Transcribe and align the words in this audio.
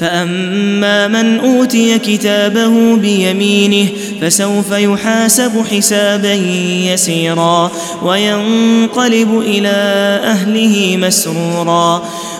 فأما 0.00 1.08
من 1.08 1.38
أوتي 1.38 1.98
كتابه 1.98 2.96
بيمينه 2.96 3.88
فسوف 4.20 4.70
يحاسب 4.70 5.64
حسابا 5.70 6.34
يسيرا 6.92 7.70
وينقلب 8.02 9.40
إلى 9.40 9.68
أهله 10.24 10.96
مسرورا 10.96 12.02